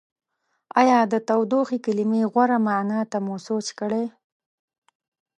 [0.81, 4.05] ایا د تودوخې کلمې غوره معنا ته مو سوچ کړی؟